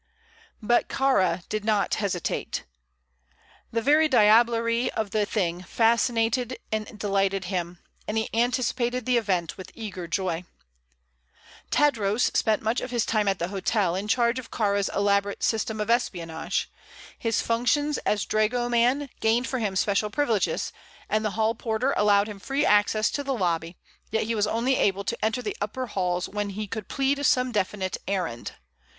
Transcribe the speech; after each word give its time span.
But 0.63 0.89
Kāra 0.89 1.47
did 1.47 1.63
not 1.63 1.93
hesitate. 1.93 2.65
The 3.71 3.83
very 3.83 4.09
diablerie 4.09 4.89
of 4.89 5.11
the 5.11 5.27
thing 5.27 5.61
fascinated 5.61 6.57
and 6.71 6.97
delighted 6.97 7.45
him, 7.53 7.77
and 8.07 8.17
he 8.17 8.27
anticipated 8.33 9.05
the 9.05 9.17
event 9.17 9.57
with 9.57 9.69
eager 9.75 10.07
joy. 10.07 10.43
Tadros 11.69 12.35
spent 12.35 12.63
much 12.63 12.81
of 12.81 12.89
his 12.89 13.05
time 13.05 13.27
at 13.27 13.37
the 13.37 13.49
hotel, 13.49 13.93
in 13.95 14.07
charge 14.07 14.39
of 14.39 14.49
Kāra's 14.49 14.89
elaborate 14.95 15.43
system 15.43 15.79
of 15.79 15.91
espionage. 15.91 16.71
His 17.19 17.43
functions 17.43 17.99
as 17.99 18.25
dragoman 18.25 19.07
gained 19.19 19.45
for 19.45 19.59
him 19.59 19.75
special 19.75 20.09
privileges, 20.09 20.73
and 21.09 21.23
the 21.23 21.29
hall 21.37 21.53
porter 21.53 21.93
allowed 21.95 22.27
him 22.27 22.39
free 22.39 22.65
access 22.65 23.11
to 23.11 23.23
the 23.23 23.35
lobby; 23.35 23.77
yet 24.09 24.23
he 24.23 24.33
was 24.33 24.47
only 24.47 24.77
able 24.77 25.03
to 25.03 25.17
enter 25.23 25.43
the 25.43 25.55
upper 25.61 25.85
halls 25.85 26.27
when 26.27 26.49
he 26.49 26.65
could 26.65 26.87
plead 26.87 27.23
some 27.23 27.51
definite 27.51 27.97
errand. 28.07 28.53